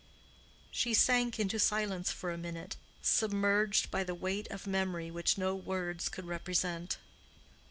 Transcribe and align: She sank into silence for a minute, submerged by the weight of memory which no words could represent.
She 0.71 0.95
sank 0.95 1.39
into 1.39 1.59
silence 1.59 2.11
for 2.11 2.31
a 2.31 2.37
minute, 2.39 2.75
submerged 3.03 3.91
by 3.91 4.03
the 4.03 4.15
weight 4.15 4.49
of 4.49 4.65
memory 4.65 5.11
which 5.11 5.37
no 5.37 5.53
words 5.53 6.09
could 6.09 6.25
represent. 6.25 6.97